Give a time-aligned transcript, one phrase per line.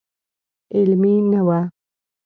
[0.75, 1.49] علمي نه و.